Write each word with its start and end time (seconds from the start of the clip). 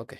Ok. 0.00 0.14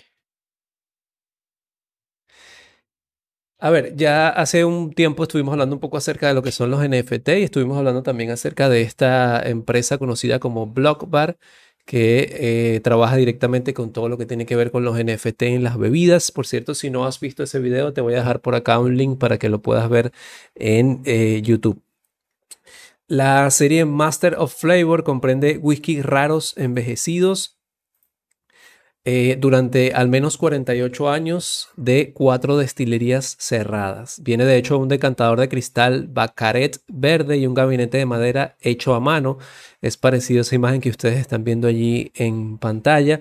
A 3.62 3.68
ver, 3.70 3.94
ya 3.94 4.28
hace 4.30 4.64
un 4.64 4.92
tiempo 4.94 5.22
estuvimos 5.24 5.52
hablando 5.52 5.76
un 5.76 5.80
poco 5.80 5.98
acerca 5.98 6.28
de 6.28 6.34
lo 6.34 6.42
que 6.42 6.50
son 6.50 6.70
los 6.70 6.82
NFT 6.82 7.28
y 7.40 7.42
estuvimos 7.42 7.76
hablando 7.76 8.02
también 8.02 8.30
acerca 8.30 8.70
de 8.70 8.80
esta 8.80 9.46
empresa 9.46 9.98
conocida 9.98 10.38
como 10.38 10.66
Blockbar, 10.66 11.36
que 11.84 12.74
eh, 12.76 12.80
trabaja 12.80 13.16
directamente 13.16 13.74
con 13.74 13.92
todo 13.92 14.08
lo 14.08 14.16
que 14.16 14.24
tiene 14.24 14.46
que 14.46 14.56
ver 14.56 14.70
con 14.70 14.84
los 14.84 14.96
NFT 14.98 15.42
en 15.42 15.64
las 15.64 15.76
bebidas. 15.78 16.30
Por 16.32 16.46
cierto, 16.46 16.74
si 16.74 16.88
no 16.88 17.04
has 17.04 17.20
visto 17.20 17.42
ese 17.42 17.58
video, 17.60 17.92
te 17.92 18.00
voy 18.00 18.14
a 18.14 18.18
dejar 18.18 18.40
por 18.40 18.54
acá 18.54 18.78
un 18.78 18.96
link 18.96 19.18
para 19.18 19.38
que 19.38 19.50
lo 19.50 19.60
puedas 19.60 19.88
ver 19.90 20.12
en 20.54 21.02
eh, 21.04 21.42
YouTube. 21.42 21.82
La 23.08 23.50
serie 23.50 23.84
Master 23.84 24.36
of 24.38 24.54
Flavor 24.54 25.04
comprende 25.04 25.58
whisky 25.58 26.00
raros 26.00 26.54
envejecidos, 26.56 27.59
eh, 29.04 29.36
durante 29.40 29.94
al 29.94 30.08
menos 30.08 30.36
48 30.36 31.08
años 31.10 31.70
de 31.76 32.12
cuatro 32.12 32.58
destilerías 32.58 33.36
cerradas. 33.38 34.20
Viene 34.22 34.44
de 34.44 34.56
hecho 34.56 34.78
un 34.78 34.88
decantador 34.88 35.40
de 35.40 35.48
cristal 35.48 36.06
Bacaret 36.08 36.80
verde 36.86 37.38
y 37.38 37.46
un 37.46 37.54
gabinete 37.54 37.98
de 37.98 38.06
madera 38.06 38.56
hecho 38.60 38.94
a 38.94 39.00
mano. 39.00 39.38
Es 39.80 39.96
parecido 39.96 40.40
a 40.40 40.42
esa 40.42 40.54
imagen 40.54 40.80
que 40.82 40.90
ustedes 40.90 41.18
están 41.18 41.44
viendo 41.44 41.66
allí 41.68 42.12
en 42.14 42.58
pantalla. 42.58 43.20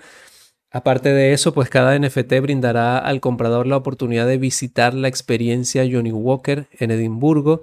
Aparte 0.72 1.10
de 1.14 1.34
eso, 1.34 1.54
pues 1.54 1.70
cada 1.70 1.98
NFT 1.98 2.42
brindará 2.42 3.00
al 3.00 3.22
comprador 3.22 3.66
la 3.66 3.78
oportunidad 3.78 4.28
de 4.28 4.38
visitar 4.38 4.94
la 4.94 5.08
experiencia 5.08 5.88
Johnny 5.92 6.12
Walker 6.12 6.68
en 6.78 6.92
Edimburgo. 6.92 7.62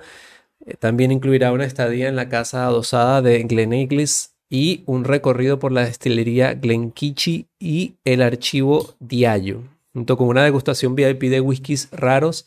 Eh, 0.67 0.75
también 0.79 1.13
incluirá 1.13 1.53
una 1.53 1.65
estadía 1.67 2.09
en 2.09 2.17
la 2.17 2.29
casa 2.29 2.67
adosada 2.67 3.23
de 3.23 3.43
Glen 3.45 3.73
Eglis 3.75 4.36
y 4.49 4.83
un 4.87 5.05
recorrido 5.05 5.59
por 5.59 5.73
la 5.73 5.85
destilería 5.85 6.55
Glenkichi 6.55 7.47
y 7.59 7.95
el 8.05 8.23
archivo 8.23 8.95
Diallo, 9.01 9.63
junto 9.93 10.17
con 10.17 10.29
una 10.29 10.45
degustación 10.45 10.95
VIP 10.95 11.23
de 11.23 11.41
whiskies 11.41 11.89
raros 11.91 12.47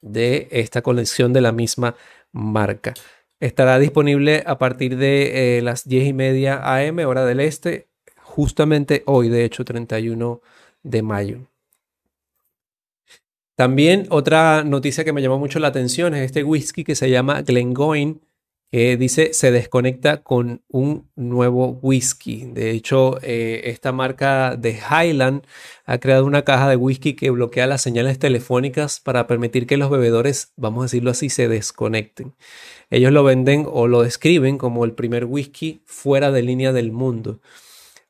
de 0.00 0.48
esta 0.50 0.82
colección 0.82 1.32
de 1.32 1.40
la 1.40 1.52
misma 1.52 1.94
marca. 2.32 2.94
Estará 3.40 3.78
disponible 3.78 4.42
a 4.46 4.58
partir 4.58 4.96
de 4.96 5.58
eh, 5.58 5.62
las 5.62 5.88
10 5.88 6.08
y 6.08 6.12
media 6.12 6.60
AM, 6.76 6.98
hora 7.06 7.24
del 7.24 7.40
este, 7.40 7.86
justamente 8.22 9.02
hoy, 9.06 9.28
de 9.28 9.44
hecho, 9.44 9.64
31 9.64 10.40
de 10.82 11.02
mayo. 11.02 11.38
También 13.54 14.06
otra 14.10 14.62
noticia 14.62 15.04
que 15.04 15.12
me 15.12 15.22
llamó 15.22 15.38
mucho 15.38 15.58
la 15.58 15.68
atención 15.68 16.14
es 16.14 16.26
este 16.26 16.44
whisky 16.44 16.84
que 16.84 16.94
se 16.94 17.10
llama 17.10 17.42
Glengoyne 17.42 18.20
que 18.70 18.96
dice 18.96 19.32
se 19.32 19.50
desconecta 19.50 20.22
con 20.22 20.62
un 20.68 21.10
nuevo 21.16 21.78
whisky. 21.82 22.46
De 22.52 22.70
hecho, 22.70 23.18
eh, 23.22 23.62
esta 23.64 23.92
marca 23.92 24.56
de 24.56 24.78
Highland 24.78 25.42
ha 25.86 25.98
creado 25.98 26.26
una 26.26 26.42
caja 26.42 26.68
de 26.68 26.76
whisky 26.76 27.14
que 27.14 27.30
bloquea 27.30 27.66
las 27.66 27.82
señales 27.82 28.18
telefónicas 28.18 29.00
para 29.00 29.26
permitir 29.26 29.66
que 29.66 29.78
los 29.78 29.90
bebedores, 29.90 30.52
vamos 30.56 30.82
a 30.82 30.84
decirlo 30.84 31.10
así, 31.10 31.30
se 31.30 31.48
desconecten. 31.48 32.34
Ellos 32.90 33.12
lo 33.12 33.24
venden 33.24 33.66
o 33.70 33.86
lo 33.88 34.02
describen 34.02 34.58
como 34.58 34.84
el 34.84 34.92
primer 34.92 35.24
whisky 35.24 35.82
fuera 35.86 36.30
de 36.30 36.42
línea 36.42 36.72
del 36.72 36.92
mundo. 36.92 37.40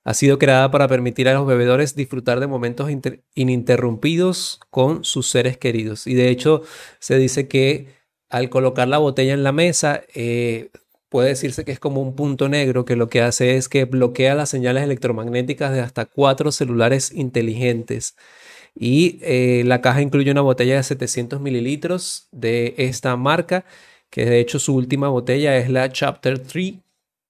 Ha 0.04 0.14
sido 0.14 0.38
creada 0.38 0.70
para 0.70 0.88
permitir 0.88 1.28
a 1.28 1.34
los 1.34 1.46
bebedores 1.46 1.94
disfrutar 1.94 2.40
de 2.40 2.46
momentos 2.46 2.90
ininterrumpidos 3.34 4.58
con 4.70 5.04
sus 5.04 5.28
seres 5.28 5.58
queridos. 5.58 6.06
Y 6.06 6.14
de 6.14 6.30
hecho, 6.30 6.62
se 6.98 7.18
dice 7.18 7.46
que 7.46 7.97
al 8.30 8.50
colocar 8.50 8.88
la 8.88 8.98
botella 8.98 9.34
en 9.34 9.42
la 9.42 9.52
mesa, 9.52 10.02
eh, 10.14 10.70
puede 11.08 11.30
decirse 11.30 11.64
que 11.64 11.72
es 11.72 11.78
como 11.78 12.02
un 12.02 12.14
punto 12.14 12.48
negro 12.48 12.84
que 12.84 12.96
lo 12.96 13.08
que 13.08 13.22
hace 13.22 13.56
es 13.56 13.68
que 13.68 13.84
bloquea 13.84 14.34
las 14.34 14.50
señales 14.50 14.84
electromagnéticas 14.84 15.72
de 15.72 15.80
hasta 15.80 16.06
cuatro 16.06 16.52
celulares 16.52 17.12
inteligentes. 17.12 18.16
Y 18.74 19.18
eh, 19.22 19.62
la 19.66 19.80
caja 19.80 20.02
incluye 20.02 20.30
una 20.30 20.42
botella 20.42 20.76
de 20.76 20.82
700 20.82 21.40
mililitros 21.40 22.28
de 22.32 22.74
esta 22.78 23.16
marca, 23.16 23.64
que 24.10 24.24
de 24.24 24.40
hecho 24.40 24.58
su 24.58 24.74
última 24.74 25.08
botella 25.08 25.56
es 25.56 25.70
la 25.70 25.90
Chapter 25.90 26.38
3. 26.38 26.74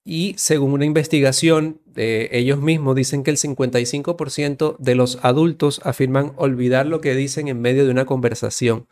Y 0.04 0.34
según 0.38 0.72
una 0.72 0.84
investigación, 0.84 1.80
de 1.86 2.28
ellos 2.32 2.60
mismos 2.60 2.96
dicen 2.96 3.22
que 3.24 3.30
el 3.30 3.36
55% 3.36 4.76
de 4.78 4.94
los 4.94 5.18
adultos 5.22 5.80
afirman 5.84 6.32
olvidar 6.36 6.86
lo 6.86 7.00
que 7.00 7.14
dicen 7.14 7.48
en 7.48 7.60
medio 7.60 7.84
de 7.84 7.90
una 7.90 8.06
conversación 8.06 8.86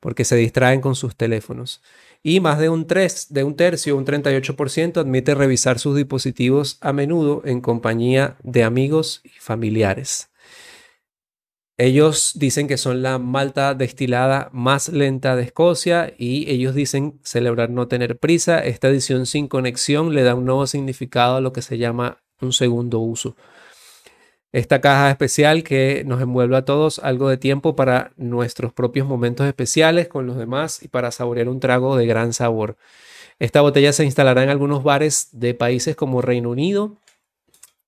porque 0.00 0.24
se 0.24 0.36
distraen 0.36 0.80
con 0.80 0.94
sus 0.94 1.14
teléfonos. 1.14 1.82
Y 2.22 2.40
más 2.40 2.58
de 2.58 2.68
un, 2.68 2.86
3, 2.86 3.28
de 3.30 3.44
un 3.44 3.56
tercio, 3.56 3.96
un 3.96 4.04
38%, 4.04 4.98
admite 4.98 5.34
revisar 5.34 5.78
sus 5.78 5.96
dispositivos 5.96 6.78
a 6.80 6.92
menudo 6.92 7.42
en 7.44 7.60
compañía 7.60 8.36
de 8.42 8.64
amigos 8.64 9.20
y 9.24 9.30
familiares. 9.38 10.30
Ellos 11.78 12.32
dicen 12.34 12.68
que 12.68 12.76
son 12.76 13.00
la 13.00 13.18
malta 13.18 13.72
destilada 13.74 14.50
más 14.52 14.90
lenta 14.90 15.34
de 15.34 15.44
Escocia 15.44 16.12
y 16.18 16.50
ellos 16.50 16.74
dicen 16.74 17.18
celebrar 17.22 17.70
no 17.70 17.88
tener 17.88 18.18
prisa. 18.18 18.58
Esta 18.58 18.88
edición 18.88 19.24
sin 19.24 19.48
conexión 19.48 20.14
le 20.14 20.22
da 20.22 20.34
un 20.34 20.44
nuevo 20.44 20.66
significado 20.66 21.36
a 21.36 21.40
lo 21.40 21.54
que 21.54 21.62
se 21.62 21.78
llama 21.78 22.18
un 22.42 22.52
segundo 22.52 22.98
uso 22.98 23.34
esta 24.52 24.80
caja 24.80 25.10
especial 25.10 25.62
que 25.62 26.02
nos 26.04 26.20
envuelve 26.20 26.56
a 26.56 26.64
todos 26.64 26.98
algo 26.98 27.28
de 27.28 27.36
tiempo 27.36 27.76
para 27.76 28.12
nuestros 28.16 28.72
propios 28.72 29.06
momentos 29.06 29.46
especiales 29.46 30.08
con 30.08 30.26
los 30.26 30.36
demás 30.36 30.82
y 30.82 30.88
para 30.88 31.12
saborear 31.12 31.48
un 31.48 31.60
trago 31.60 31.96
de 31.96 32.06
gran 32.06 32.32
sabor. 32.32 32.76
Esta 33.38 33.60
botella 33.60 33.92
se 33.92 34.04
instalará 34.04 34.42
en 34.42 34.50
algunos 34.50 34.82
bares 34.82 35.28
de 35.32 35.54
países 35.54 35.96
como 35.96 36.20
Reino 36.20 36.50
Unido, 36.50 36.96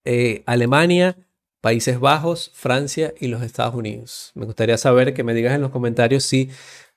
eh, 0.04 0.42
Alemania, 0.46 1.16
Países 1.60 2.00
Bajos, 2.00 2.50
Francia 2.54 3.12
y 3.20 3.28
los 3.28 3.42
Estados 3.42 3.74
Unidos. 3.74 4.32
Me 4.34 4.46
gustaría 4.46 4.78
saber 4.78 5.14
que 5.14 5.24
me 5.24 5.34
digas 5.34 5.54
en 5.54 5.60
los 5.60 5.70
comentarios 5.70 6.24
si 6.24 6.50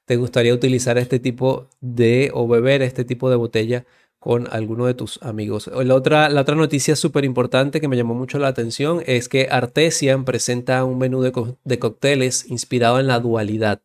te 0.06 0.16
gustaría 0.16 0.54
utilizar 0.54 0.98
este 0.98 1.20
tipo 1.20 1.68
de 1.82 2.32
o 2.34 2.48
beber 2.48 2.82
este 2.82 3.04
tipo 3.04 3.30
de 3.30 3.36
botella 3.36 3.86
con 4.26 4.48
alguno 4.52 4.88
de 4.88 4.96
tus 4.96 5.22
amigos. 5.22 5.68
La 5.68 5.94
otra, 5.94 6.30
la 6.30 6.42
otra 6.42 6.56
noticia 6.56 6.96
súper 6.96 7.26
importante 7.26 7.80
que 7.80 7.88
me 7.88 7.96
llamó 7.96 8.16
mucho 8.16 8.40
la 8.40 8.48
atención 8.48 9.04
es 9.06 9.30
que 9.30 9.50
Artesian 9.52 10.26
presenta 10.26 10.84
un 10.84 10.98
menú 10.98 11.22
de, 11.22 11.32
de 11.64 11.78
cócteles 11.78 12.50
inspirado 12.50 13.00
en 13.00 13.06
la 13.06 13.20
dualidad. 13.20 13.82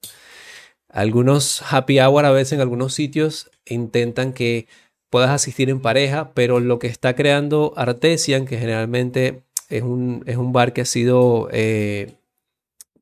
Algunos 0.88 1.62
happy 1.70 2.00
hour 2.00 2.24
a 2.24 2.30
veces 2.30 2.54
en 2.54 2.62
algunos 2.62 2.94
sitios 2.94 3.50
intentan 3.66 4.32
que 4.32 4.66
puedas 5.10 5.28
asistir 5.28 5.68
en 5.68 5.82
pareja, 5.82 6.32
pero 6.32 6.58
lo 6.58 6.78
que 6.78 6.86
está 6.86 7.14
creando 7.14 7.74
Artesian, 7.76 8.46
que 8.46 8.56
generalmente 8.56 9.42
es 9.68 9.82
un, 9.82 10.22
es 10.24 10.38
un 10.38 10.54
bar 10.54 10.72
que 10.72 10.80
ha 10.80 10.86
sido, 10.86 11.50
eh, 11.52 12.14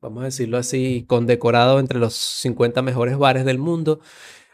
vamos 0.01 0.23
a 0.23 0.25
decirlo 0.25 0.57
así, 0.57 1.05
condecorado 1.07 1.79
entre 1.79 1.99
los 1.99 2.15
50 2.15 2.81
mejores 2.81 3.17
bares 3.17 3.45
del 3.45 3.59
mundo, 3.59 4.01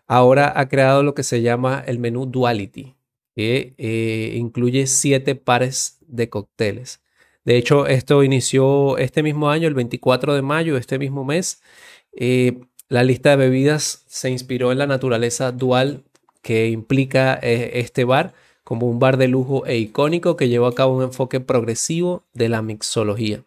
ahora 0.08 0.54
ha 0.56 0.68
creado 0.68 1.04
lo 1.04 1.16
que 1.16 1.24
se 1.24 1.42
llama 1.42 1.84
el 1.86 2.00
menú 2.00 2.26
Duality, 2.26 2.96
que 3.36 3.74
eh, 3.78 4.34
incluye 4.36 4.88
siete 4.88 5.36
pares 5.36 6.00
de 6.08 6.30
cócteles. 6.30 7.02
De 7.44 7.58
hecho, 7.58 7.86
esto 7.86 8.24
inició 8.24 8.98
este 8.98 9.22
mismo 9.22 9.50
año, 9.50 9.68
el 9.68 9.76
24 9.76 10.34
de 10.34 10.42
mayo, 10.42 10.78
este 10.78 10.98
mismo 10.98 11.24
mes. 11.24 11.62
Eh, 12.16 12.60
la 12.90 13.04
lista 13.04 13.32
de 13.32 13.36
bebidas 13.38 14.04
se 14.08 14.30
inspiró 14.30 14.72
en 14.72 14.80
la 14.80 14.88
naturaleza 14.88 15.52
dual 15.52 16.04
que 16.42 16.70
implica 16.70 17.40
eh, 17.42 17.72
este 17.76 18.04
bar 18.04 18.34
como 18.64 18.88
un 18.90 19.00
bar 19.00 19.18
de 19.18 19.28
lujo 19.28 19.66
e 19.66 19.78
icónico 19.78 20.36
que 20.36 20.50
lleva 20.50 20.70
a 20.70 20.74
cabo 20.74 20.96
un 20.98 21.04
enfoque 21.04 21.40
progresivo 21.40 22.24
de 22.34 22.50
la 22.50 22.62
mixología. 22.62 23.44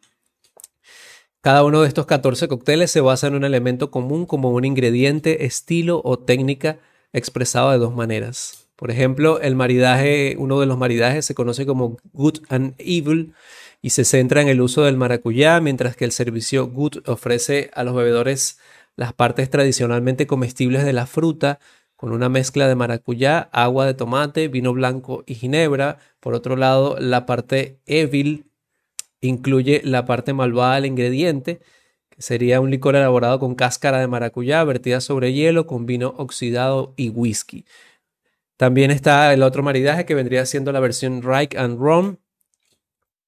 Cada 1.40 1.62
uno 1.62 1.82
de 1.82 1.88
estos 1.88 2.06
14 2.06 2.48
cócteles 2.48 2.90
se 2.90 3.00
basa 3.00 3.28
en 3.28 3.34
un 3.36 3.44
elemento 3.44 3.92
común 3.92 4.26
como 4.26 4.50
un 4.50 4.64
ingrediente, 4.64 5.44
estilo 5.44 6.00
o 6.04 6.18
técnica 6.18 6.78
expresado 7.12 7.70
de 7.70 7.78
dos 7.78 7.94
maneras. 7.94 8.68
Por 8.74 8.90
ejemplo, 8.90 9.40
el 9.40 9.54
maridaje, 9.54 10.34
uno 10.36 10.58
de 10.58 10.66
los 10.66 10.78
maridajes 10.78 11.24
se 11.24 11.36
conoce 11.36 11.64
como 11.64 11.96
Good 12.12 12.40
and 12.48 12.74
Evil 12.78 13.34
y 13.80 13.90
se 13.90 14.04
centra 14.04 14.42
en 14.42 14.48
el 14.48 14.60
uso 14.60 14.82
del 14.82 14.96
maracuyá, 14.96 15.60
mientras 15.60 15.94
que 15.94 16.04
el 16.04 16.12
servicio 16.12 16.66
Good 16.66 17.08
ofrece 17.08 17.70
a 17.72 17.84
los 17.84 17.94
bebedores 17.94 18.58
las 18.96 19.12
partes 19.12 19.48
tradicionalmente 19.48 20.26
comestibles 20.26 20.84
de 20.84 20.92
la 20.92 21.06
fruta 21.06 21.60
con 21.94 22.12
una 22.12 22.28
mezcla 22.28 22.66
de 22.66 22.74
maracuyá, 22.74 23.48
agua 23.52 23.86
de 23.86 23.94
tomate, 23.94 24.48
vino 24.48 24.72
blanco 24.72 25.22
y 25.26 25.34
ginebra. 25.34 25.98
Por 26.18 26.34
otro 26.34 26.56
lado, 26.56 26.96
la 26.98 27.26
parte 27.26 27.80
Evil 27.86 28.48
incluye 29.20 29.80
la 29.84 30.04
parte 30.04 30.32
malvada 30.32 30.76
del 30.76 30.86
ingrediente, 30.86 31.60
que 32.10 32.22
sería 32.22 32.60
un 32.60 32.70
licor 32.70 32.96
elaborado 32.96 33.38
con 33.38 33.54
cáscara 33.54 34.00
de 34.00 34.08
maracuyá 34.08 34.64
vertida 34.64 35.00
sobre 35.00 35.32
hielo 35.32 35.66
con 35.66 35.86
vino 35.86 36.14
oxidado 36.16 36.94
y 36.96 37.10
whisky. 37.10 37.64
También 38.58 38.90
está 38.90 39.32
el 39.32 39.44
otro 39.44 39.62
maridaje 39.62 40.04
que 40.04 40.16
vendría 40.16 40.44
siendo 40.44 40.72
la 40.72 40.80
versión 40.80 41.22
Reich 41.22 41.56
and 41.56 41.78
Rum. 41.78 42.16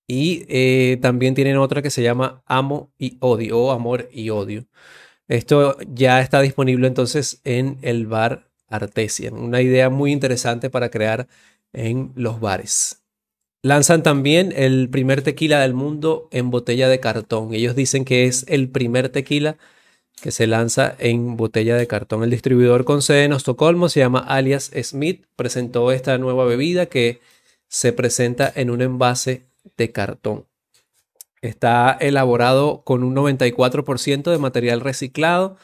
Y 0.08 0.44
eh, 0.48 0.98
también 1.00 1.36
tienen 1.36 1.56
otra 1.56 1.82
que 1.82 1.90
se 1.90 2.02
llama 2.02 2.42
Amo 2.46 2.92
y 2.98 3.16
Odio 3.20 3.60
o 3.60 3.70
Amor 3.70 4.08
y 4.12 4.30
Odio. 4.30 4.66
Esto 5.28 5.76
ya 5.86 6.20
está 6.20 6.40
disponible 6.40 6.88
entonces 6.88 7.40
en 7.44 7.78
el 7.82 8.08
bar 8.08 8.50
Artesian. 8.66 9.34
Una 9.34 9.62
idea 9.62 9.88
muy 9.88 10.10
interesante 10.10 10.68
para 10.68 10.90
crear 10.90 11.28
en 11.72 12.10
los 12.16 12.40
bares. 12.40 12.99
Lanzan 13.62 14.02
también 14.02 14.52
el 14.56 14.88
primer 14.90 15.22
tequila 15.22 15.60
del 15.60 15.74
mundo 15.74 16.28
en 16.30 16.50
botella 16.50 16.88
de 16.88 17.00
cartón. 17.00 17.52
Ellos 17.54 17.74
dicen 17.76 18.04
que 18.04 18.26
es 18.26 18.44
el 18.48 18.70
primer 18.70 19.08
tequila 19.10 19.56
que 20.22 20.30
se 20.30 20.46
lanza 20.46 20.94
en 20.98 21.36
botella 21.36 21.76
de 21.76 21.86
cartón. 21.86 22.22
El 22.22 22.30
distribuidor 22.30 22.84
con 22.84 23.02
sede 23.02 23.24
en 23.24 23.32
Estocolmo 23.32 23.88
se 23.88 24.00
llama 24.00 24.20
Alias 24.20 24.70
Smith. 24.82 25.24
Presentó 25.36 25.92
esta 25.92 26.18
nueva 26.18 26.44
bebida 26.44 26.86
que 26.86 27.20
se 27.68 27.92
presenta 27.92 28.52
en 28.54 28.70
un 28.70 28.82
envase 28.82 29.46
de 29.76 29.92
cartón. 29.92 30.46
Está 31.40 31.96
elaborado 32.00 32.82
con 32.84 33.02
un 33.02 33.14
94% 33.14 34.30
de 34.30 34.38
material 34.38 34.80
reciclado 34.80 35.56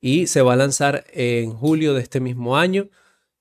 y 0.00 0.26
se 0.26 0.42
va 0.42 0.54
a 0.54 0.56
lanzar 0.56 1.04
en 1.12 1.52
julio 1.52 1.94
de 1.94 2.02
este 2.02 2.18
mismo 2.18 2.56
año. 2.56 2.88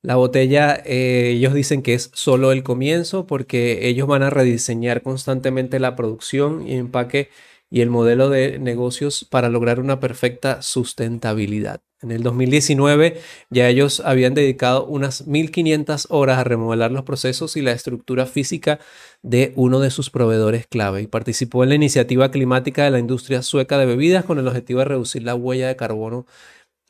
La 0.01 0.15
botella, 0.15 0.81
eh, 0.85 1.31
ellos 1.35 1.53
dicen 1.53 1.81
que 1.81 1.93
es 1.93 2.09
solo 2.13 2.53
el 2.53 2.63
comienzo 2.63 3.27
porque 3.27 3.89
ellos 3.89 4.07
van 4.07 4.23
a 4.23 4.29
rediseñar 4.29 5.01
constantemente 5.01 5.79
la 5.79 5.97
producción 5.97 6.65
y 6.65 6.75
empaque 6.75 7.29
y 7.69 7.81
el 7.81 7.89
modelo 7.89 8.29
de 8.29 8.59
negocios 8.59 9.25
para 9.29 9.49
lograr 9.49 9.79
una 9.79 9.99
perfecta 9.99 10.61
sustentabilidad. 10.61 11.81
En 12.01 12.11
el 12.11 12.23
2019 12.23 13.19
ya 13.49 13.67
ellos 13.67 13.99
habían 13.99 14.33
dedicado 14.33 14.85
unas 14.85 15.27
1.500 15.27 16.05
horas 16.09 16.37
a 16.37 16.45
remodelar 16.45 16.91
los 16.91 17.03
procesos 17.03 17.57
y 17.57 17.61
la 17.61 17.73
estructura 17.73 18.25
física 18.25 18.79
de 19.21 19.51
uno 19.57 19.81
de 19.81 19.91
sus 19.91 20.09
proveedores 20.09 20.65
clave 20.65 21.01
y 21.01 21.07
participó 21.07 21.63
en 21.63 21.69
la 21.69 21.75
iniciativa 21.75 22.31
climática 22.31 22.85
de 22.85 22.91
la 22.91 22.99
industria 22.99 23.41
sueca 23.41 23.77
de 23.77 23.85
bebidas 23.85 24.23
con 24.23 24.39
el 24.39 24.47
objetivo 24.47 24.79
de 24.79 24.85
reducir 24.85 25.23
la 25.23 25.35
huella 25.35 25.67
de 25.67 25.75
carbono 25.75 26.25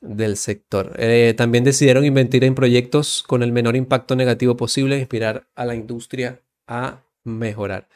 del 0.02 0.38
sector. 0.38 0.94
Eh, 0.98 1.34
también 1.36 1.64
decidieron 1.64 2.06
invertir 2.06 2.44
en 2.44 2.56
proyectos 2.56 3.24
con 3.28 3.44
el 3.44 3.52
menor 3.52 3.76
impacto 3.76 4.16
negativo 4.16 4.56
posible 4.56 4.96
e 4.96 5.00
inspirar 5.00 5.48
a 5.56 5.66
la 5.66 5.76
industria 5.76 6.42
a 6.68 7.02
mejorar. 7.24 7.88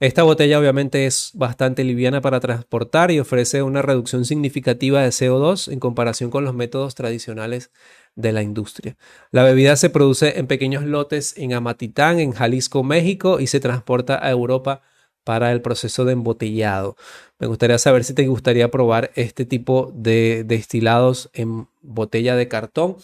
Esta 0.00 0.24
botella 0.24 0.58
obviamente 0.58 1.06
es 1.06 1.30
bastante 1.34 1.84
liviana 1.84 2.20
para 2.20 2.40
transportar 2.40 3.12
y 3.12 3.20
ofrece 3.20 3.62
una 3.62 3.82
reducción 3.82 4.24
significativa 4.24 5.00
de 5.00 5.10
CO2 5.10 5.70
en 5.72 5.78
comparación 5.78 6.28
con 6.28 6.44
los 6.44 6.54
métodos 6.54 6.96
tradicionales 6.96 7.70
de 8.16 8.32
la 8.32 8.42
industria. 8.42 8.96
La 9.30 9.44
bebida 9.44 9.76
se 9.76 9.90
produce 9.90 10.40
en 10.40 10.48
pequeños 10.48 10.82
lotes 10.82 11.38
en 11.38 11.54
Amatitán, 11.54 12.18
en 12.18 12.32
Jalisco, 12.32 12.82
México, 12.82 13.38
y 13.38 13.46
se 13.46 13.60
transporta 13.60 14.18
a 14.20 14.28
Europa 14.30 14.82
para 15.24 15.52
el 15.52 15.62
proceso 15.62 16.04
de 16.04 16.12
embotellado. 16.12 16.96
Me 17.38 17.46
gustaría 17.46 17.78
saber 17.78 18.04
si 18.04 18.14
te 18.14 18.26
gustaría 18.26 18.70
probar 18.70 19.10
este 19.14 19.44
tipo 19.44 19.92
de 19.94 20.44
destilados 20.44 21.30
en 21.32 21.66
botella 21.82 22.36
de 22.36 22.48
cartón. 22.48 22.96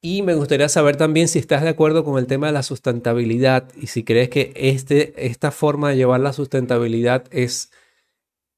Y 0.00 0.22
me 0.22 0.34
gustaría 0.34 0.68
saber 0.68 0.96
también 0.96 1.26
si 1.26 1.38
estás 1.38 1.62
de 1.62 1.70
acuerdo 1.70 2.04
con 2.04 2.18
el 2.18 2.26
tema 2.26 2.46
de 2.46 2.52
la 2.52 2.62
sustentabilidad 2.62 3.68
y 3.74 3.88
si 3.88 4.04
crees 4.04 4.28
que 4.28 4.52
este, 4.54 5.26
esta 5.26 5.50
forma 5.50 5.90
de 5.90 5.96
llevar 5.96 6.20
la 6.20 6.32
sustentabilidad 6.32 7.24
es 7.30 7.70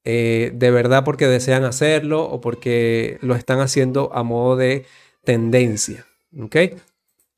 eh, 0.05 0.53
de 0.55 0.71
verdad 0.71 1.05
porque 1.05 1.27
desean 1.27 1.65
hacerlo 1.65 2.25
o 2.25 2.41
porque 2.41 3.19
lo 3.23 3.35
están 3.35 3.61
haciendo 3.61 4.11
a 4.15 4.23
modo 4.23 4.57
de 4.57 4.85
tendencia. 5.25 6.07
¿okay? 6.39 6.75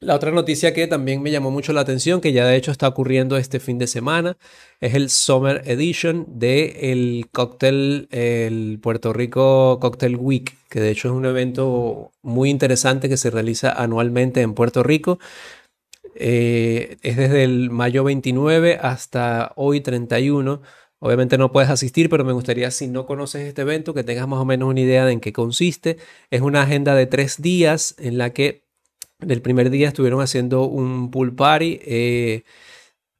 La 0.02 0.14
otra 0.14 0.30
noticia 0.30 0.72
que 0.72 0.86
también 0.86 1.20
me 1.20 1.30
llamó 1.30 1.50
mucho 1.50 1.74
la 1.74 1.82
atención, 1.82 2.22
que 2.22 2.32
ya 2.32 2.46
de 2.46 2.56
hecho 2.56 2.70
está 2.70 2.88
ocurriendo 2.88 3.36
este 3.36 3.60
fin 3.60 3.76
de 3.76 3.86
semana, 3.86 4.38
es 4.80 4.94
el 4.94 5.10
Summer 5.10 5.60
Edition 5.66 6.24
del 6.26 6.72
el 6.80 7.26
cóctel, 7.30 8.08
el 8.10 8.78
Puerto 8.80 9.12
Rico 9.12 9.78
Cocktail 9.78 10.16
Week, 10.16 10.56
que 10.70 10.80
de 10.80 10.90
hecho 10.90 11.08
es 11.08 11.14
un 11.14 11.26
evento 11.26 12.12
muy 12.22 12.48
interesante 12.48 13.10
que 13.10 13.18
se 13.18 13.28
realiza 13.28 13.72
anualmente 13.72 14.40
en 14.40 14.54
Puerto 14.54 14.82
Rico. 14.82 15.18
Eh, 16.14 16.96
es 17.02 17.18
desde 17.18 17.44
el 17.44 17.68
mayo 17.68 18.02
29 18.02 18.78
hasta 18.80 19.52
hoy 19.56 19.82
31. 19.82 20.62
Obviamente 20.98 21.36
no 21.36 21.52
puedes 21.52 21.68
asistir, 21.68 22.08
pero 22.08 22.24
me 22.24 22.32
gustaría, 22.32 22.70
si 22.70 22.88
no 22.88 23.04
conoces 23.04 23.42
este 23.42 23.62
evento, 23.62 23.92
que 23.92 24.04
tengas 24.04 24.26
más 24.28 24.40
o 24.40 24.46
menos 24.46 24.70
una 24.70 24.80
idea 24.80 25.04
de 25.04 25.12
en 25.12 25.20
qué 25.20 25.34
consiste. 25.34 25.98
Es 26.30 26.40
una 26.40 26.62
agenda 26.62 26.94
de 26.94 27.06
tres 27.06 27.42
días 27.42 27.94
en 27.98 28.16
la 28.16 28.30
que 28.30 28.69
del 29.20 29.42
primer 29.42 29.70
día 29.70 29.88
estuvieron 29.88 30.20
haciendo 30.20 30.64
un 30.64 31.10
pool 31.10 31.34
party. 31.34 31.80
Eh, 31.84 32.42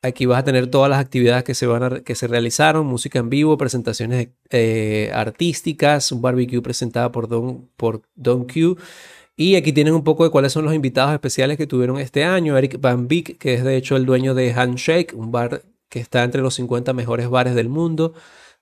aquí 0.02 0.26
vas 0.26 0.40
a 0.40 0.44
tener 0.44 0.68
todas 0.68 0.90
las 0.90 1.00
actividades 1.00 1.44
que 1.44 1.54
se, 1.54 1.66
van 1.66 2.02
que 2.02 2.14
se 2.14 2.26
realizaron, 2.26 2.86
música 2.86 3.18
en 3.18 3.30
vivo, 3.30 3.58
presentaciones 3.58 4.28
eh, 4.50 5.10
artísticas, 5.14 6.12
un 6.12 6.22
barbecue 6.22 6.62
presentado 6.62 7.12
por 7.12 7.28
Don, 7.28 7.68
por 7.76 8.02
Don 8.14 8.44
Q. 8.44 8.76
Y 9.36 9.56
aquí 9.56 9.72
tienen 9.72 9.94
un 9.94 10.04
poco 10.04 10.24
de 10.24 10.30
cuáles 10.30 10.52
son 10.52 10.64
los 10.64 10.74
invitados 10.74 11.14
especiales 11.14 11.56
que 11.56 11.66
tuvieron 11.66 11.98
este 11.98 12.24
año. 12.24 12.58
Eric 12.58 12.80
Van 12.80 13.08
Beek, 13.08 13.38
que 13.38 13.54
es 13.54 13.64
de 13.64 13.76
hecho 13.76 13.96
el 13.96 14.04
dueño 14.04 14.34
de 14.34 14.52
Handshake, 14.52 15.14
un 15.14 15.32
bar 15.32 15.62
que 15.88 16.00
está 16.00 16.24
entre 16.24 16.42
los 16.42 16.54
50 16.54 16.92
mejores 16.92 17.28
bares 17.28 17.54
del 17.54 17.68
mundo 17.68 18.14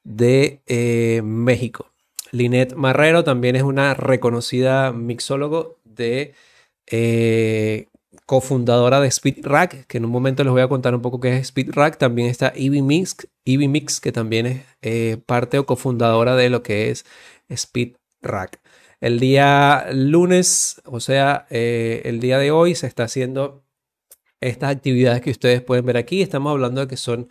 de 0.04 0.62
eh, 0.66 1.20
México. 1.24 1.90
Lynette 2.30 2.74
Marrero 2.74 3.24
también 3.24 3.56
es 3.56 3.62
una 3.62 3.94
reconocida 3.94 4.92
mixólogo 4.92 5.78
de 5.84 6.34
eh, 6.90 7.88
cofundadora 8.26 9.00
de 9.00 9.08
Speed 9.08 9.46
Rack, 9.46 9.86
que 9.86 9.98
en 9.98 10.04
un 10.04 10.10
momento 10.10 10.44
les 10.44 10.52
voy 10.52 10.62
a 10.62 10.68
contar 10.68 10.94
un 10.94 11.02
poco 11.02 11.20
qué 11.20 11.36
es 11.36 11.42
Speed 11.42 11.70
Rack. 11.72 11.98
También 11.98 12.28
está 12.28 12.52
Ivy 12.54 12.82
Mix, 12.82 13.28
Mix 13.44 14.00
que 14.00 14.12
también 14.12 14.46
es 14.46 14.62
eh, 14.82 15.18
parte 15.24 15.58
o 15.58 15.66
cofundadora 15.66 16.36
de 16.36 16.50
lo 16.50 16.62
que 16.62 16.90
es 16.90 17.04
Speed 17.48 17.96
Rack. 18.22 18.60
El 19.00 19.20
día 19.20 19.86
lunes, 19.92 20.82
o 20.84 21.00
sea, 21.00 21.46
eh, 21.50 22.02
el 22.04 22.20
día 22.20 22.38
de 22.38 22.50
hoy 22.50 22.74
se 22.74 22.86
está 22.86 23.04
haciendo 23.04 23.64
estas 24.40 24.70
actividades 24.74 25.20
que 25.22 25.30
ustedes 25.30 25.62
pueden 25.62 25.86
ver 25.86 25.96
aquí. 25.96 26.22
Estamos 26.22 26.50
hablando 26.50 26.82
de 26.82 26.88
que 26.88 26.96
son 26.96 27.28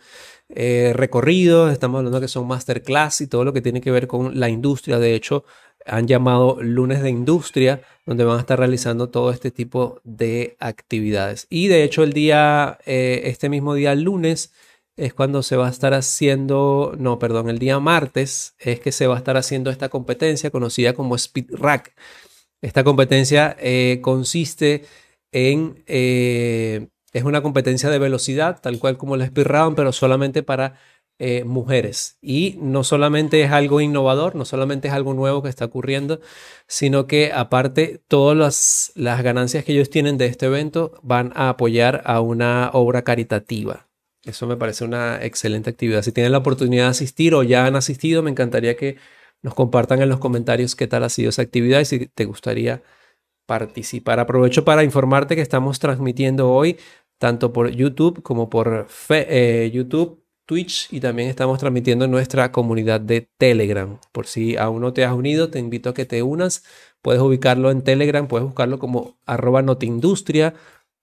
recorridos, 0.48 1.72
estamos 1.72 1.98
hablando 1.98 2.20
de 2.20 2.24
que 2.24 2.28
son 2.28 2.46
masterclass 2.46 3.20
y 3.20 3.26
todo 3.26 3.44
lo 3.44 3.52
que 3.52 3.60
tiene 3.60 3.80
que 3.80 3.90
ver 3.90 4.06
con 4.06 4.40
la 4.40 4.48
industria. 4.48 4.98
De 4.98 5.14
hecho, 5.14 5.44
han 5.88 6.06
llamado 6.06 6.58
lunes 6.60 7.02
de 7.02 7.10
industria, 7.10 7.82
donde 8.06 8.24
van 8.24 8.38
a 8.38 8.40
estar 8.40 8.58
realizando 8.58 9.08
todo 9.10 9.30
este 9.30 9.50
tipo 9.50 10.00
de 10.04 10.56
actividades. 10.60 11.46
Y 11.50 11.68
de 11.68 11.84
hecho 11.84 12.02
el 12.02 12.12
día, 12.12 12.78
eh, 12.86 13.22
este 13.24 13.48
mismo 13.48 13.74
día 13.74 13.94
lunes, 13.94 14.52
es 14.98 15.14
cuando 15.14 15.42
se 15.42 15.56
va 15.56 15.68
a 15.68 15.70
estar 15.70 15.94
haciendo, 15.94 16.94
no, 16.98 17.18
perdón, 17.20 17.48
el 17.48 17.58
día 17.60 17.78
martes 17.78 18.54
es 18.58 18.80
que 18.80 18.90
se 18.92 19.06
va 19.06 19.14
a 19.14 19.18
estar 19.18 19.36
haciendo 19.36 19.70
esta 19.70 19.88
competencia 19.88 20.50
conocida 20.50 20.92
como 20.92 21.14
Speed 21.14 21.46
Rack. 21.52 21.94
Esta 22.60 22.82
competencia 22.82 23.56
eh, 23.60 24.00
consiste 24.02 24.84
en, 25.30 25.84
eh, 25.86 26.88
es 27.12 27.22
una 27.22 27.42
competencia 27.42 27.90
de 27.90 28.00
velocidad, 28.00 28.60
tal 28.60 28.80
cual 28.80 28.98
como 28.98 29.16
la 29.16 29.24
Speed 29.24 29.46
Round, 29.46 29.76
pero 29.76 29.92
solamente 29.92 30.42
para 30.42 30.74
eh, 31.18 31.44
mujeres. 31.44 32.16
Y 32.22 32.56
no 32.60 32.84
solamente 32.84 33.42
es 33.42 33.50
algo 33.50 33.80
innovador, 33.80 34.36
no 34.36 34.44
solamente 34.44 34.88
es 34.88 34.94
algo 34.94 35.14
nuevo 35.14 35.42
que 35.42 35.48
está 35.48 35.64
ocurriendo, 35.64 36.20
sino 36.66 37.06
que 37.06 37.32
aparte 37.32 38.00
todas 38.06 38.36
las, 38.36 38.92
las 38.94 39.22
ganancias 39.22 39.64
que 39.64 39.72
ellos 39.72 39.90
tienen 39.90 40.16
de 40.16 40.26
este 40.26 40.46
evento 40.46 40.92
van 41.02 41.32
a 41.34 41.48
apoyar 41.48 42.02
a 42.04 42.20
una 42.20 42.70
obra 42.72 43.02
caritativa. 43.02 43.88
Eso 44.24 44.46
me 44.46 44.56
parece 44.56 44.84
una 44.84 45.24
excelente 45.24 45.70
actividad. 45.70 46.02
Si 46.02 46.12
tienen 46.12 46.32
la 46.32 46.38
oportunidad 46.38 46.84
de 46.84 46.90
asistir 46.90 47.34
o 47.34 47.42
ya 47.42 47.66
han 47.66 47.76
asistido, 47.76 48.22
me 48.22 48.30
encantaría 48.30 48.76
que 48.76 48.96
nos 49.42 49.54
compartan 49.54 50.02
en 50.02 50.08
los 50.08 50.18
comentarios 50.18 50.76
qué 50.76 50.86
tal 50.86 51.04
ha 51.04 51.08
sido 51.08 51.30
esa 51.30 51.42
actividad 51.42 51.80
y 51.80 51.84
si 51.84 52.06
te 52.06 52.24
gustaría 52.26 52.82
participar. 53.46 54.20
Aprovecho 54.20 54.64
para 54.64 54.84
informarte 54.84 55.34
que 55.34 55.42
estamos 55.42 55.78
transmitiendo 55.78 56.50
hoy 56.52 56.78
tanto 57.18 57.52
por 57.52 57.70
YouTube 57.70 58.22
como 58.22 58.48
por 58.48 58.86
eh, 59.10 59.70
YouTube 59.72 60.22
Twitch 60.48 60.88
y 60.90 61.00
también 61.00 61.28
estamos 61.28 61.58
transmitiendo 61.58 62.06
en 62.06 62.10
nuestra 62.10 62.50
comunidad 62.52 63.02
de 63.02 63.20
Telegram. 63.20 63.98
Por 64.12 64.26
si 64.26 64.56
aún 64.56 64.80
no 64.80 64.94
te 64.94 65.04
has 65.04 65.12
unido, 65.12 65.50
te 65.50 65.58
invito 65.58 65.90
a 65.90 65.94
que 65.94 66.06
te 66.06 66.22
unas. 66.22 66.64
Puedes 67.02 67.20
ubicarlo 67.20 67.70
en 67.70 67.82
Telegram, 67.82 68.26
puedes 68.26 68.46
buscarlo 68.46 68.78
como 68.78 69.18
arroba 69.26 69.60
noteindustria 69.60 70.54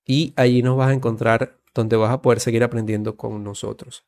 y 0.04 0.34
allí 0.36 0.64
nos 0.64 0.78
vas 0.78 0.90
a 0.90 0.94
encontrar 0.94 1.60
donde 1.76 1.96
vas 1.96 2.12
a 2.12 2.24
poder 2.24 2.40
seguir 2.40 2.64
aprendiendo 2.64 3.18
con 3.18 3.44
nosotros. 3.44 4.04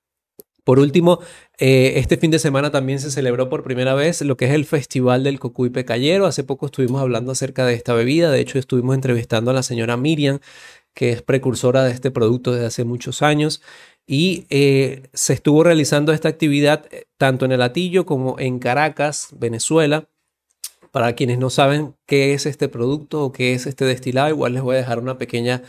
Por 0.64 0.80
último, 0.80 1.20
eh, 1.60 1.94
este 1.98 2.18
fin 2.18 2.32
de 2.32 2.40
semana 2.40 2.72
también 2.72 3.00
se 3.00 3.12
celebró 3.12 3.48
por 3.48 3.64
primera 3.64 3.94
vez 3.94 4.24
lo 4.24 4.38
que 4.38 4.46
es 4.46 4.52
el 4.52 4.66
Festival 4.66 5.24
del 5.24 5.40
Cocuy 5.40 5.70
Pecayero. 5.70 6.26
Hace 6.26 6.44
poco 6.44 6.66
estuvimos 6.66 7.00
hablando 7.00 7.32
acerca 7.32 7.64
de 7.64 7.76
esta 7.76 7.94
bebida. 7.94 8.32
De 8.32 8.40
hecho, 8.40 8.58
estuvimos 8.58 8.96
entrevistando 8.96 9.52
a 9.52 9.54
la 9.54 9.64
señora 9.64 9.98
Miriam, 9.98 10.40
que 10.96 11.12
es 11.12 11.22
precursora 11.22 11.84
de 11.84 11.92
este 11.92 12.10
producto 12.10 12.54
desde 12.54 12.66
hace 12.66 12.84
muchos 12.86 13.22
años 13.22 13.62
y 14.08 14.48
eh, 14.50 15.04
se 15.14 15.34
estuvo 15.34 15.64
realizando 15.64 16.14
esta 16.14 16.30
actividad 16.30 16.86
eh, 16.92 17.06
tanto 17.18 17.44
en 17.46 17.52
el 17.52 17.62
Atillo 17.62 18.06
como 18.06 18.40
en 18.40 18.58
Caracas, 18.60 19.28
Venezuela. 19.38 20.08
Para 20.92 21.14
quienes 21.14 21.38
no 21.38 21.50
saben 21.50 21.96
qué 22.08 22.34
es 22.34 22.46
este 22.46 22.70
producto 22.70 23.24
o 23.24 23.32
qué 23.34 23.54
es 23.54 23.68
este 23.68 23.86
destilado, 23.86 24.30
igual 24.30 24.54
les 24.54 24.64
voy 24.64 24.76
a 24.76 24.80
dejar 24.80 25.00
una 25.00 25.18
pequeña 25.18 25.62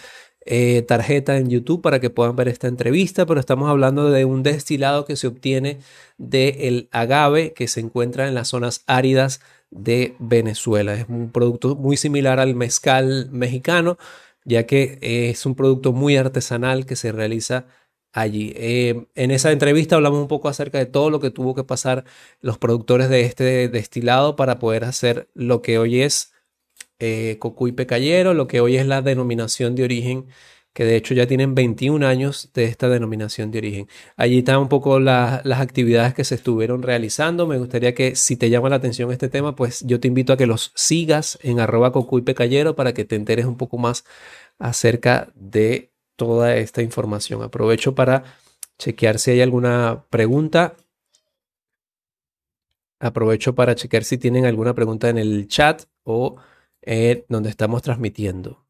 eh, 0.46 0.82
tarjeta 0.82 1.36
en 1.36 1.50
YouTube 1.50 1.82
para 1.82 2.00
que 2.00 2.08
puedan 2.08 2.36
ver 2.36 2.48
esta 2.48 2.68
entrevista, 2.68 3.26
pero 3.26 3.40
estamos 3.40 3.68
hablando 3.68 4.10
de 4.10 4.24
un 4.24 4.42
destilado 4.44 5.04
que 5.04 5.16
se 5.16 5.26
obtiene 5.26 5.80
del 6.16 6.88
agave 6.92 7.52
que 7.52 7.66
se 7.68 7.80
encuentra 7.80 8.28
en 8.28 8.34
las 8.34 8.48
zonas 8.48 8.84
áridas 8.86 9.40
de 9.70 10.14
Venezuela. 10.20 10.94
Es 10.94 11.06
un 11.08 11.32
producto 11.32 11.74
muy 11.74 11.96
similar 11.96 12.38
al 12.40 12.54
mezcal 12.54 13.28
mexicano, 13.32 13.98
ya 14.44 14.64
que 14.66 14.98
es 15.02 15.44
un 15.44 15.56
producto 15.56 15.92
muy 15.92 16.16
artesanal 16.16 16.86
que 16.86 16.96
se 16.96 17.12
realiza 17.12 17.66
allí. 18.12 18.52
Eh, 18.56 19.06
en 19.14 19.30
esa 19.30 19.52
entrevista 19.52 19.96
hablamos 19.96 20.20
un 20.20 20.28
poco 20.28 20.48
acerca 20.48 20.78
de 20.78 20.86
todo 20.86 21.10
lo 21.10 21.20
que 21.20 21.30
tuvo 21.30 21.54
que 21.54 21.64
pasar 21.64 22.04
los 22.40 22.58
productores 22.58 23.08
de 23.08 23.22
este 23.22 23.68
destilado 23.68 24.36
para 24.36 24.58
poder 24.58 24.84
hacer 24.84 25.28
lo 25.34 25.62
que 25.62 25.78
hoy 25.78 26.02
es 26.02 26.32
eh, 26.98 27.36
Cocuy 27.38 27.72
Pecayero, 27.72 28.34
lo 28.34 28.46
que 28.48 28.60
hoy 28.60 28.76
es 28.76 28.86
la 28.86 29.02
denominación 29.02 29.74
de 29.74 29.84
origen 29.84 30.26
que 30.78 30.84
de 30.84 30.94
hecho 30.94 31.12
ya 31.12 31.26
tienen 31.26 31.56
21 31.56 32.06
años 32.06 32.50
de 32.54 32.64
esta 32.64 32.88
denominación 32.88 33.50
de 33.50 33.58
origen. 33.58 33.88
Allí 34.16 34.38
están 34.38 34.58
un 34.58 34.68
poco 34.68 35.00
las 35.00 35.60
actividades 35.60 36.14
que 36.14 36.22
se 36.22 36.36
estuvieron 36.36 36.82
realizando. 36.82 37.48
Me 37.48 37.58
gustaría 37.58 37.94
que 37.94 38.14
si 38.14 38.36
te 38.36 38.48
llama 38.48 38.68
la 38.68 38.76
atención 38.76 39.10
este 39.10 39.28
tema, 39.28 39.56
pues 39.56 39.84
yo 39.84 39.98
te 39.98 40.06
invito 40.06 40.32
a 40.32 40.36
que 40.36 40.46
los 40.46 40.70
sigas 40.76 41.36
en 41.42 41.58
arroba 41.58 41.90
cocuypecayero 41.90 42.76
para 42.76 42.94
que 42.94 43.04
te 43.04 43.16
enteres 43.16 43.46
un 43.46 43.56
poco 43.56 43.76
más 43.76 44.04
acerca 44.60 45.32
de 45.34 45.90
toda 46.18 46.56
esta 46.56 46.82
información. 46.82 47.42
Aprovecho 47.42 47.94
para 47.94 48.24
chequear 48.76 49.18
si 49.20 49.30
hay 49.30 49.40
alguna 49.40 50.04
pregunta. 50.10 50.76
Aprovecho 53.00 53.54
para 53.54 53.76
chequear 53.76 54.02
si 54.02 54.18
tienen 54.18 54.44
alguna 54.44 54.74
pregunta 54.74 55.08
en 55.08 55.18
el 55.18 55.46
chat 55.46 55.84
o 56.02 56.36
eh, 56.82 57.24
donde 57.28 57.50
estamos 57.50 57.82
transmitiendo. 57.82 58.66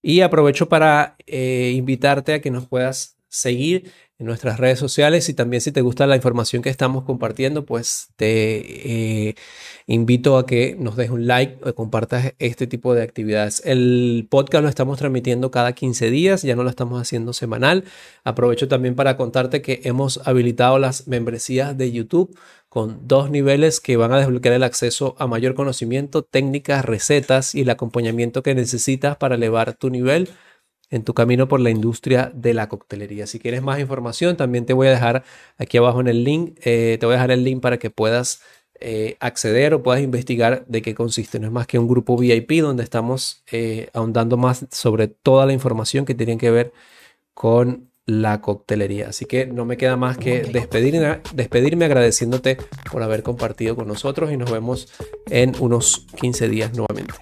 Y 0.00 0.20
aprovecho 0.20 0.68
para 0.68 1.16
eh, 1.26 1.72
invitarte 1.74 2.34
a 2.34 2.40
que 2.40 2.52
nos 2.52 2.68
puedas 2.68 3.18
seguir 3.28 3.92
en 4.18 4.26
nuestras 4.26 4.58
redes 4.58 4.78
sociales 4.78 5.28
y 5.28 5.34
también 5.34 5.60
si 5.60 5.72
te 5.72 5.82
gusta 5.82 6.06
la 6.06 6.16
información 6.16 6.62
que 6.62 6.70
estamos 6.70 7.04
compartiendo, 7.04 7.66
pues 7.66 8.08
te 8.16 9.28
eh, 9.28 9.34
invito 9.86 10.38
a 10.38 10.46
que 10.46 10.74
nos 10.78 10.96
dejes 10.96 11.12
un 11.12 11.26
like 11.26 11.58
o 11.68 11.74
compartas 11.74 12.32
este 12.38 12.66
tipo 12.66 12.94
de 12.94 13.02
actividades. 13.02 13.62
El 13.66 14.26
podcast 14.30 14.62
lo 14.62 14.70
estamos 14.70 14.98
transmitiendo 14.98 15.50
cada 15.50 15.72
15 15.72 16.10
días, 16.10 16.42
ya 16.42 16.56
no 16.56 16.62
lo 16.62 16.70
estamos 16.70 17.00
haciendo 17.00 17.34
semanal. 17.34 17.84
Aprovecho 18.24 18.68
también 18.68 18.94
para 18.94 19.18
contarte 19.18 19.60
que 19.60 19.82
hemos 19.84 20.26
habilitado 20.26 20.78
las 20.78 21.06
membresías 21.08 21.76
de 21.76 21.92
YouTube 21.92 22.34
con 22.70 23.06
dos 23.06 23.30
niveles 23.30 23.80
que 23.80 23.96
van 23.96 24.12
a 24.12 24.18
desbloquear 24.18 24.54
el 24.54 24.62
acceso 24.62 25.14
a 25.18 25.26
mayor 25.26 25.54
conocimiento, 25.54 26.22
técnicas, 26.22 26.84
recetas 26.84 27.54
y 27.54 27.62
el 27.62 27.70
acompañamiento 27.70 28.42
que 28.42 28.54
necesitas 28.54 29.16
para 29.16 29.34
elevar 29.34 29.74
tu 29.74 29.90
nivel 29.90 30.30
en 30.90 31.04
tu 31.04 31.14
camino 31.14 31.48
por 31.48 31.60
la 31.60 31.70
industria 31.70 32.30
de 32.34 32.54
la 32.54 32.68
coctelería. 32.68 33.26
Si 33.26 33.38
quieres 33.38 33.62
más 33.62 33.80
información, 33.80 34.36
también 34.36 34.66
te 34.66 34.72
voy 34.72 34.88
a 34.88 34.90
dejar 34.90 35.24
aquí 35.58 35.78
abajo 35.78 36.00
en 36.00 36.08
el 36.08 36.24
link, 36.24 36.58
eh, 36.64 36.96
te 37.00 37.06
voy 37.06 37.14
a 37.14 37.16
dejar 37.16 37.30
el 37.32 37.44
link 37.44 37.60
para 37.60 37.78
que 37.78 37.90
puedas 37.90 38.40
eh, 38.80 39.16
acceder 39.20 39.72
o 39.72 39.82
puedas 39.82 40.02
investigar 40.02 40.64
de 40.66 40.82
qué 40.82 40.94
consiste. 40.94 41.38
No 41.38 41.46
es 41.46 41.52
más 41.52 41.66
que 41.66 41.78
un 41.78 41.88
grupo 41.88 42.16
VIP 42.16 42.60
donde 42.60 42.82
estamos 42.82 43.42
eh, 43.50 43.88
ahondando 43.94 44.36
más 44.36 44.66
sobre 44.70 45.08
toda 45.08 45.46
la 45.46 45.52
información 45.52 46.04
que 46.04 46.14
tiene 46.14 46.38
que 46.38 46.50
ver 46.50 46.72
con 47.34 47.90
la 48.06 48.40
coctelería. 48.40 49.08
Así 49.08 49.24
que 49.24 49.46
no 49.46 49.64
me 49.64 49.76
queda 49.76 49.96
más 49.96 50.16
que 50.16 50.42
despedirme, 50.42 51.20
despedirme 51.34 51.86
agradeciéndote 51.86 52.58
por 52.90 53.02
haber 53.02 53.22
compartido 53.22 53.74
con 53.74 53.88
nosotros 53.88 54.30
y 54.30 54.36
nos 54.36 54.50
vemos 54.50 54.88
en 55.28 55.54
unos 55.58 56.06
15 56.20 56.48
días 56.48 56.72
nuevamente. 56.72 57.14